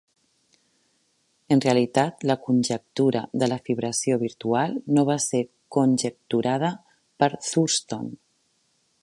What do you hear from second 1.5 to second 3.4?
En realitat la conjectura